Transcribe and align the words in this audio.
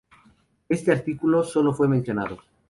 Este 0.67 0.91
artículo 0.91 1.43
sólo 1.43 1.75
fue 1.75 1.87
mencionado. 1.87 2.39